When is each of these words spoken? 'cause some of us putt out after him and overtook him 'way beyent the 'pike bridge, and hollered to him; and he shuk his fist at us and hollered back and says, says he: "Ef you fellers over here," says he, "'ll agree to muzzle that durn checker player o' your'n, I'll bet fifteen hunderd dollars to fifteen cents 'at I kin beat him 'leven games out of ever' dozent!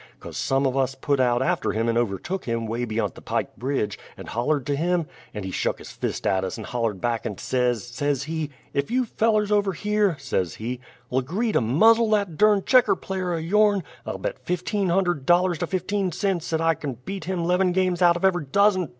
'cause 0.19 0.35
some 0.35 0.65
of 0.65 0.75
us 0.75 0.95
putt 0.95 1.19
out 1.19 1.43
after 1.43 1.73
him 1.73 1.87
and 1.87 1.95
overtook 1.95 2.45
him 2.45 2.65
'way 2.65 2.85
beyent 2.87 3.13
the 3.13 3.21
'pike 3.21 3.55
bridge, 3.55 3.99
and 4.17 4.29
hollered 4.29 4.65
to 4.65 4.75
him; 4.75 5.05
and 5.31 5.45
he 5.45 5.51
shuk 5.51 5.77
his 5.77 5.91
fist 5.91 6.25
at 6.25 6.43
us 6.43 6.57
and 6.57 6.65
hollered 6.65 6.99
back 6.99 7.23
and 7.23 7.39
says, 7.39 7.83
says 7.85 8.23
he: 8.23 8.49
"Ef 8.73 8.89
you 8.89 9.05
fellers 9.05 9.51
over 9.51 9.73
here," 9.73 10.15
says 10.19 10.55
he, 10.55 10.79
"'ll 11.11 11.19
agree 11.19 11.51
to 11.51 11.61
muzzle 11.61 12.09
that 12.09 12.35
durn 12.35 12.63
checker 12.65 12.95
player 12.95 13.31
o' 13.33 13.37
your'n, 13.37 13.83
I'll 14.03 14.17
bet 14.17 14.39
fifteen 14.43 14.87
hunderd 14.89 15.27
dollars 15.27 15.59
to 15.59 15.67
fifteen 15.67 16.11
cents 16.11 16.51
'at 16.51 16.61
I 16.61 16.73
kin 16.73 16.97
beat 17.05 17.25
him 17.25 17.45
'leven 17.45 17.71
games 17.71 18.01
out 18.01 18.15
of 18.15 18.25
ever' 18.25 18.41
dozent! 18.43 18.89